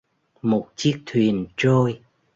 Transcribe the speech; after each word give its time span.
Một 0.41 0.67
chiếc 0.75 1.01
thyền 1.05 1.45
trôi 1.57 1.99